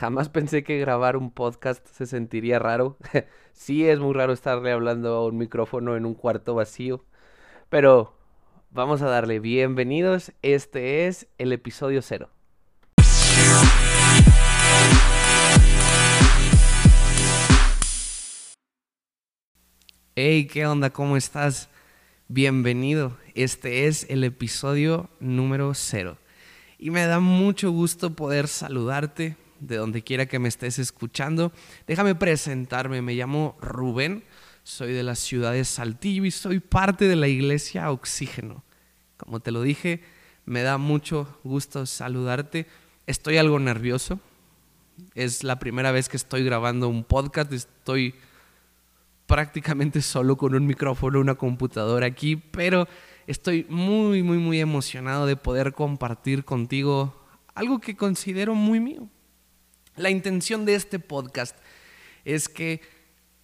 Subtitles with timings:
[0.00, 2.96] Jamás pensé que grabar un podcast se sentiría raro.
[3.52, 7.04] sí es muy raro estarle hablando a un micrófono en un cuarto vacío.
[7.68, 8.16] Pero
[8.70, 10.32] vamos a darle bienvenidos.
[10.40, 12.30] Este es el episodio cero.
[20.16, 20.88] Hey, ¿qué onda?
[20.88, 21.68] ¿Cómo estás?
[22.26, 23.18] Bienvenido.
[23.34, 26.16] Este es el episodio número cero.
[26.78, 31.52] Y me da mucho gusto poder saludarte, de donde quiera que me estés escuchando.
[31.86, 34.24] Déjame presentarme, me llamo Rubén,
[34.62, 38.64] soy de la ciudad de Saltillo y soy parte de la iglesia Oxígeno.
[39.16, 40.02] Como te lo dije,
[40.44, 42.66] me da mucho gusto saludarte.
[43.06, 44.18] Estoy algo nervioso.
[45.14, 47.52] Es la primera vez que estoy grabando un podcast.
[47.52, 48.14] Estoy
[49.26, 52.88] prácticamente solo con un micrófono, una computadora aquí, pero
[53.26, 57.14] estoy muy, muy, muy emocionado de poder compartir contigo
[57.54, 59.08] algo que considero muy mío.
[60.00, 61.54] La intención de este podcast
[62.24, 62.80] es que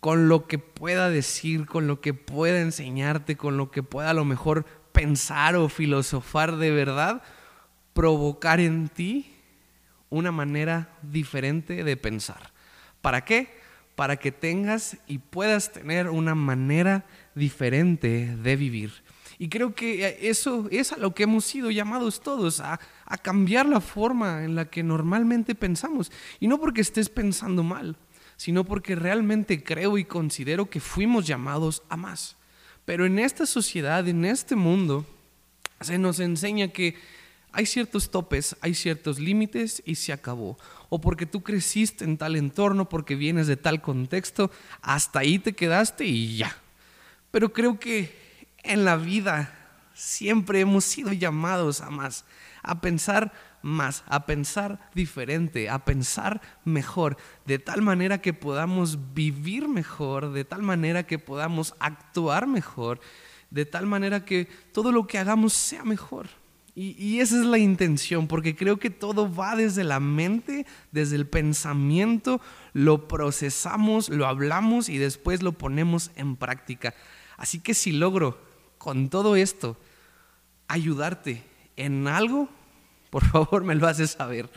[0.00, 4.14] con lo que pueda decir, con lo que pueda enseñarte, con lo que pueda a
[4.14, 7.22] lo mejor pensar o filosofar de verdad,
[7.92, 9.30] provocar en ti
[10.08, 12.54] una manera diferente de pensar.
[13.02, 13.50] ¿Para qué?
[13.94, 17.04] Para que tengas y puedas tener una manera
[17.34, 19.02] diferente de vivir.
[19.38, 23.66] Y creo que eso es a lo que hemos sido llamados todos, a, a cambiar
[23.66, 26.10] la forma en la que normalmente pensamos.
[26.40, 27.96] Y no porque estés pensando mal,
[28.36, 32.36] sino porque realmente creo y considero que fuimos llamados a más.
[32.84, 35.06] Pero en esta sociedad, en este mundo,
[35.80, 36.96] se nos enseña que
[37.52, 40.58] hay ciertos topes, hay ciertos límites y se acabó.
[40.88, 44.50] O porque tú creciste en tal entorno, porque vienes de tal contexto,
[44.80, 46.56] hasta ahí te quedaste y ya.
[47.30, 48.27] Pero creo que
[48.62, 49.54] en la vida
[49.94, 52.24] siempre hemos sido llamados a más,
[52.62, 59.68] a pensar más, a pensar diferente, a pensar mejor, de tal manera que podamos vivir
[59.68, 63.00] mejor, de tal manera que podamos actuar mejor,
[63.50, 66.28] de tal manera que todo lo que hagamos sea mejor.
[66.80, 71.26] Y, esa es la intención, porque creo que todo va desde la mente, desde el
[71.26, 72.40] pensamiento,
[72.72, 76.94] lo procesamos, lo hablamos y después lo ponemos en práctica.
[77.36, 78.47] Así que si logro
[78.78, 79.76] con todo esto
[80.68, 81.42] ayudarte
[81.76, 82.48] en algo,
[83.10, 84.48] por favor me lo haces saber.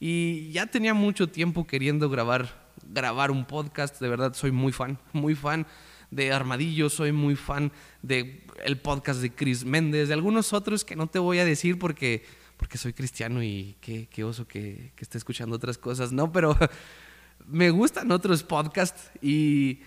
[0.00, 4.98] Y ya tenía mucho tiempo queriendo grabar, grabar un podcast, de verdad soy muy fan,
[5.12, 5.66] muy fan
[6.10, 10.96] de Armadillo, soy muy fan de el podcast de Chris Méndez, de algunos otros que
[10.96, 12.24] no te voy a decir porque,
[12.56, 16.56] porque soy cristiano y qué, oso que, que esté escuchando otras cosas, no, pero
[17.46, 19.80] me gustan otros podcasts y,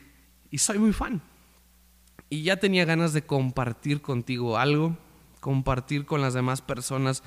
[0.51, 1.21] y soy muy fan
[2.31, 4.97] y ya tenía ganas de compartir contigo algo,
[5.41, 7.23] compartir con las demás personas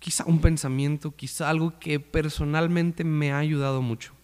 [0.00, 4.14] quizá un pensamiento, quizá algo que personalmente me ha ayudado mucho.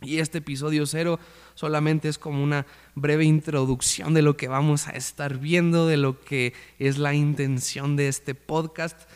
[0.00, 1.20] Y este episodio cero
[1.54, 2.66] solamente es como una
[2.96, 7.94] breve introducción de lo que vamos a estar viendo, de lo que es la intención
[7.94, 9.08] de este podcast.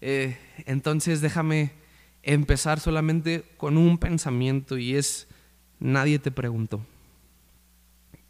[0.00, 1.72] Eh, entonces déjame
[2.22, 5.26] empezar solamente con un pensamiento y es,
[5.80, 6.80] nadie te preguntó.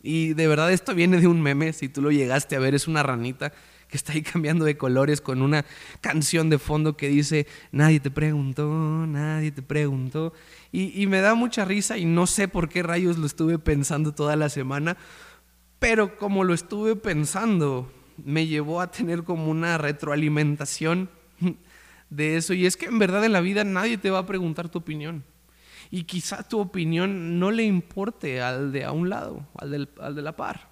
[0.02, 2.86] Y de verdad esto viene de un meme, si tú lo llegaste a ver, es
[2.88, 3.52] una ranita
[3.88, 5.64] que está ahí cambiando de colores con una
[6.00, 8.68] canción de fondo que dice, nadie te preguntó,
[9.06, 10.32] nadie te preguntó.
[10.70, 14.36] Y, me da mucha risa y no sé por qué rayos lo estuve pensando toda
[14.36, 14.96] la semana,
[15.78, 17.90] pero como lo estuve pensando,
[18.22, 21.08] me llevó a tener como una retroalimentación
[22.10, 22.52] de eso.
[22.52, 25.24] Y es que en verdad en la vida nadie te va a preguntar tu opinión
[25.90, 30.22] y quizá tu opinión no le importe al de a un lado, al, al de
[30.22, 30.68] la par.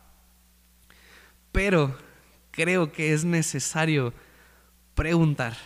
[1.52, 1.96] Pero
[2.50, 4.12] creo que es necesario
[4.94, 5.56] preguntar.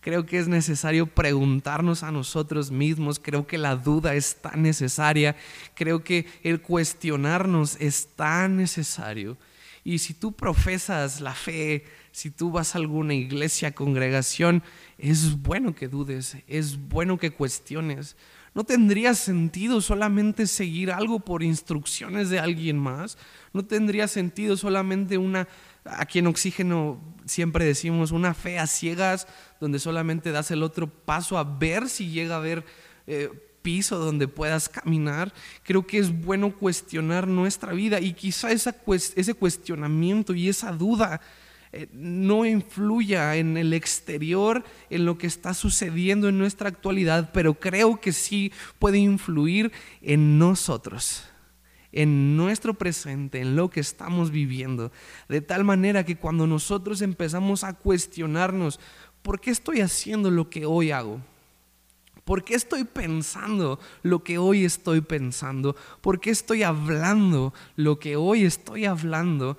[0.00, 3.18] Creo que es necesario preguntarnos a nosotros mismos.
[3.18, 5.34] Creo que la duda es tan necesaria.
[5.74, 9.36] Creo que el cuestionarnos es tan necesario.
[9.82, 14.62] Y si tú profesas la fe, si tú vas a alguna iglesia, congregación,
[14.96, 18.16] es bueno que dudes, es bueno que cuestiones.
[18.56, 23.18] No tendría sentido solamente seguir algo por instrucciones de alguien más.
[23.52, 25.46] No tendría sentido solamente una,
[25.84, 29.28] aquí en Oxígeno siempre decimos, una fe a ciegas,
[29.60, 32.64] donde solamente das el otro paso a ver si llega a haber
[33.06, 33.28] eh,
[33.60, 35.34] piso donde puedas caminar.
[35.62, 41.20] Creo que es bueno cuestionar nuestra vida y quizá ese cuestionamiento y esa duda
[41.76, 47.54] eh, no influya en el exterior, en lo que está sucediendo en nuestra actualidad, pero
[47.54, 51.24] creo que sí puede influir en nosotros
[51.92, 54.92] en nuestro presente, en lo que estamos viviendo,
[55.30, 58.78] de tal manera que cuando nosotros empezamos a cuestionarnos,
[59.22, 61.22] ¿por qué estoy haciendo lo que hoy hago?
[62.26, 65.76] ¿Por qué estoy pensando lo que hoy estoy pensando?
[66.00, 69.56] ¿Por qué estoy hablando lo que hoy estoy hablando?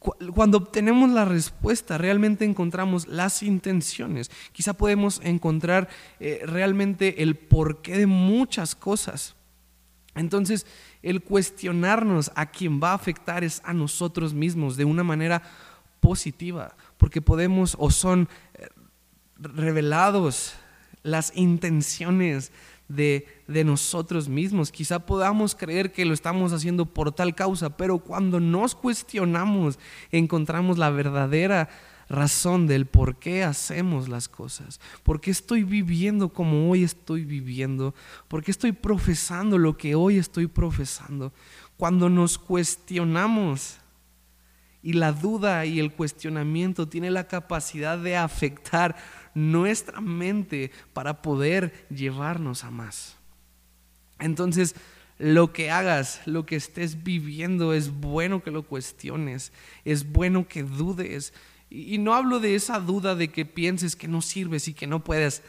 [0.00, 4.30] Cuando obtenemos la respuesta, realmente encontramos las intenciones.
[4.52, 9.36] Quizá podemos encontrar eh, realmente el porqué de muchas cosas.
[10.14, 10.66] Entonces,
[11.02, 15.42] el cuestionarnos a quien va a afectar es a nosotros mismos de una manera
[16.00, 18.68] positiva, porque podemos o son eh,
[19.38, 20.54] revelados
[21.02, 22.52] las intenciones
[22.90, 24.72] de, de, nosotros mismos.
[24.72, 29.78] Quizá podamos creer que lo estamos haciendo por tal causa, pero cuando nos cuestionamos
[30.10, 31.68] encontramos la verdadera
[32.10, 37.94] razón del por qué hacemos las cosas, por qué estoy viviendo como hoy estoy viviendo,
[38.26, 41.32] por qué estoy profesando lo que hoy estoy profesando.
[41.76, 43.79] Cuando nos cuestionamos
[44.82, 48.96] y la duda y el cuestionamiento tiene la capacidad de afectar
[49.34, 53.16] nuestra mente para poder llevarnos a más.
[54.18, 54.74] Entonces,
[55.18, 59.52] lo que hagas, lo que estés viviendo, es bueno que lo cuestiones,
[59.84, 61.34] es bueno que dudes.
[61.68, 65.04] Y, no hablo de esa duda de que pienses que no sirves y que no
[65.04, 65.42] puedes.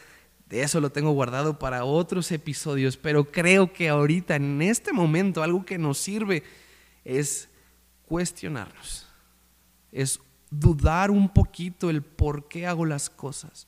[0.48, 5.42] De eso lo tengo guardado para otros episodios, pero creo que ahorita, en este momento,
[5.42, 6.42] algo que nos sirve
[7.04, 7.48] es
[8.04, 9.08] cuestionarnos,
[9.92, 13.66] es dudar un poquito el por qué hago las cosas.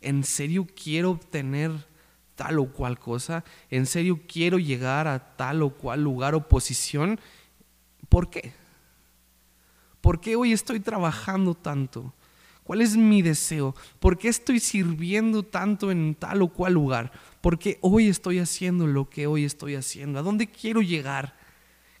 [0.00, 1.72] ¿En serio quiero obtener
[2.34, 3.44] tal o cual cosa?
[3.70, 7.20] ¿En serio quiero llegar a tal o cual lugar o posición?
[8.08, 8.52] ¿Por qué?
[10.00, 12.12] ¿Por qué hoy estoy trabajando tanto?
[12.64, 13.74] ¿Cuál es mi deseo?
[13.98, 17.12] ¿Por qué estoy sirviendo tanto en tal o cual lugar?
[17.40, 20.18] ¿Por qué hoy estoy haciendo lo que hoy estoy haciendo?
[20.18, 21.34] ¿A dónde quiero llegar?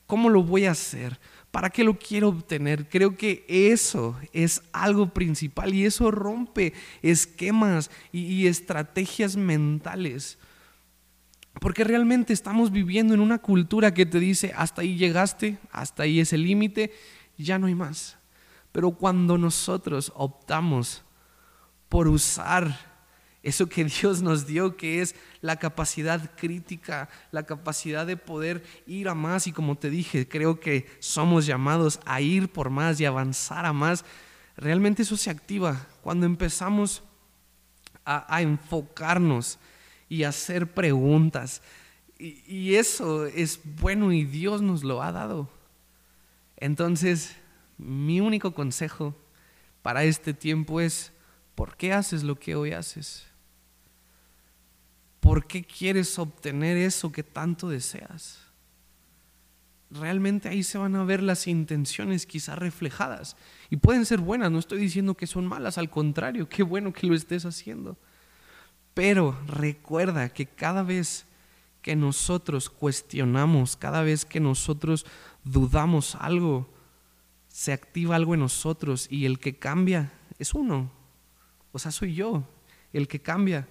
[0.06, 1.18] ¿Cómo lo voy a hacer?
[1.52, 2.88] ¿Para qué lo quiero obtener?
[2.88, 6.72] Creo que eso es algo principal y eso rompe
[7.02, 10.38] esquemas y, estrategias mentales.
[11.60, 16.20] Porque realmente estamos viviendo en una cultura que te dice, hasta ahí llegaste, hasta ahí
[16.20, 16.90] es el límite,
[17.36, 18.16] ya no hay más.
[18.72, 21.02] Pero cuando nosotros optamos
[21.90, 22.91] por usar
[23.42, 29.08] eso que Dios nos dio, que es la capacidad crítica, la capacidad de poder ir
[29.08, 29.46] a más.
[29.46, 33.72] Y como te dije, creo que somos llamados a ir por más y avanzar a
[33.72, 34.04] más.
[34.56, 37.02] Realmente eso se activa cuando empezamos
[38.04, 39.58] a, enfocarnos
[40.08, 41.62] y hacer preguntas.
[42.18, 45.48] Y, y eso es bueno y Dios nos lo ha dado.
[46.56, 47.36] Entonces,
[47.78, 49.16] mi único consejo
[49.82, 51.12] para este tiempo es,
[51.54, 53.31] ¿por qué haces lo que hoy haces?
[55.32, 58.38] ¿Por qué quieres obtener eso que tanto deseas?
[59.90, 63.38] Realmente ahí se van a ver las intenciones quizás reflejadas.
[63.70, 67.06] Y pueden ser buenas, no estoy diciendo que son malas, al contrario, qué bueno que
[67.06, 67.96] lo estés haciendo.
[68.92, 71.24] Pero recuerda que cada vez
[71.80, 75.06] que nosotros cuestionamos, cada vez que nosotros
[75.44, 76.68] dudamos algo,
[77.48, 80.92] se activa algo en nosotros y el que cambia es uno.
[81.72, 82.46] O sea, soy yo
[82.92, 83.66] el que cambia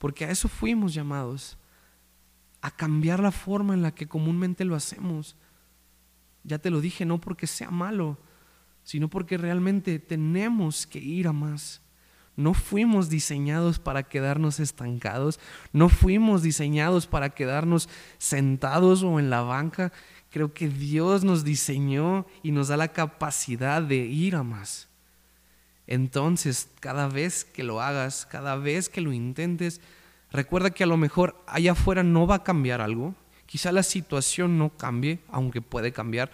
[0.00, 1.58] porque a eso fuimos llamados,
[2.62, 5.36] a cambiar la forma en la que comúnmente lo hacemos.
[6.42, 8.18] Ya te lo dije, no porque sea malo,
[8.82, 11.82] sino porque realmente tenemos que ir a más.
[12.34, 15.38] No fuimos diseñados para quedarnos estancados,
[15.70, 19.92] no fuimos diseñados para quedarnos sentados o en la banca.
[20.30, 24.89] Creo que Dios nos diseñó y nos da la capacidad de ir a más.
[25.90, 29.80] Entonces, cada vez que lo hagas, cada vez que lo intentes,
[30.30, 33.16] recuerda que a lo mejor allá afuera no va a cambiar algo.
[33.44, 36.30] Quizá la situación no cambie, aunque puede cambiar,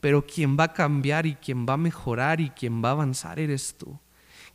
[0.00, 3.40] pero quien va a cambiar y quien va a mejorar y quien va a avanzar
[3.40, 3.98] eres tú.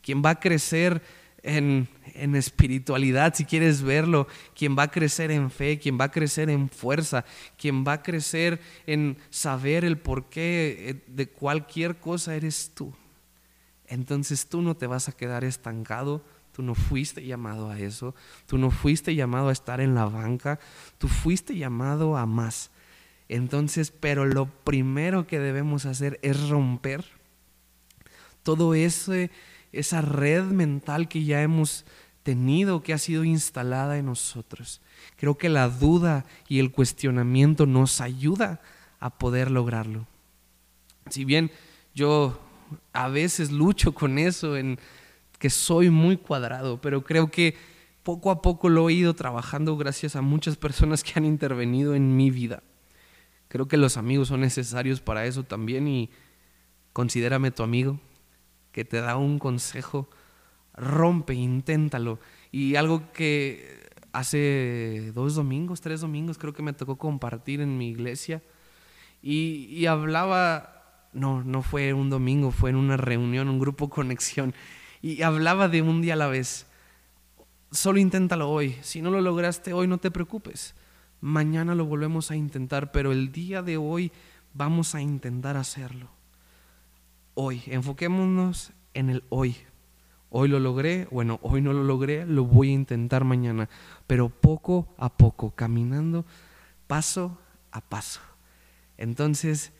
[0.00, 1.02] Quien va a crecer
[1.42, 6.10] en, en, espiritualidad, si quieres verlo, quien va a crecer en fe, quien va a
[6.10, 7.26] crecer en fuerza,
[7.58, 12.94] quien va a crecer en saber el porqué eh, de cualquier cosa eres tú
[13.88, 16.22] entonces tú no te vas a quedar estancado.
[16.52, 18.14] Tú no fuiste llamado a eso.
[18.46, 20.58] Tú no fuiste llamado a estar en la banca.
[20.98, 22.70] Tú fuiste llamado a más.
[23.28, 27.04] Entonces, pero lo primero que debemos hacer es romper
[28.42, 29.30] todo ese
[29.72, 31.84] esa red mental que ya hemos
[32.22, 34.80] tenido, que ha sido instalada en nosotros.
[35.16, 38.60] Creo que la duda y el cuestionamiento nos ayuda
[38.98, 40.06] a poder lograrlo.
[41.10, 41.52] Si bien
[41.94, 42.40] yo
[42.92, 44.78] a veces lucho con eso, en
[45.38, 47.54] que soy muy cuadrado, pero creo que
[48.02, 52.16] poco a poco lo he ido trabajando gracias a muchas personas que han intervenido en
[52.16, 52.62] mi vida.
[53.48, 56.10] Creo que los amigos son necesarios para eso también y
[56.92, 58.00] considérame tu amigo
[58.72, 60.08] que te da un consejo,
[60.74, 62.18] rompe, inténtalo.
[62.52, 67.88] Y algo que hace dos domingos, tres domingos, creo que me tocó compartir en mi
[67.88, 68.42] iglesia.
[69.22, 70.75] Y, y hablaba,
[71.16, 74.54] no, no fue un domingo, fue en una reunión, un grupo conexión.
[75.02, 76.66] Y hablaba de un día a la vez.
[77.72, 78.76] Solo inténtalo hoy.
[78.82, 80.74] Si no lo lograste hoy, no te preocupes.
[81.20, 84.12] Mañana lo volvemos a intentar, pero el día de hoy
[84.52, 86.10] vamos a intentar hacerlo.
[87.34, 89.56] Hoy, enfoquémonos en el hoy.
[90.30, 93.68] Hoy lo logré, bueno, hoy no lo logré, lo voy a intentar mañana,
[94.06, 96.26] pero poco a poco, caminando
[96.86, 97.38] paso
[97.70, 98.20] a paso.
[98.98, 99.72] Entonces,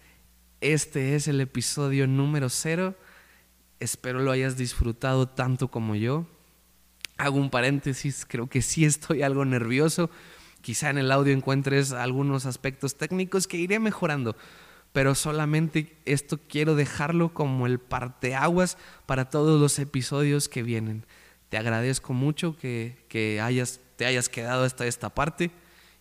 [0.60, 2.94] este es el episodio número cero.
[3.78, 6.26] Espero lo hayas disfrutado tanto como yo.
[7.18, 10.10] Hago un paréntesis, creo que sí estoy algo nervioso.
[10.62, 14.34] Quizá en el audio encuentres algunos aspectos técnicos que iré mejorando,
[14.92, 21.04] pero solamente esto quiero dejarlo como el parteaguas para todos los episodios que vienen.
[21.50, 25.52] Te agradezco mucho que, que hayas, te hayas quedado hasta esta parte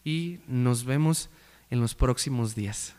[0.03, 1.29] y nos vemos
[1.69, 2.94] en los próximos días.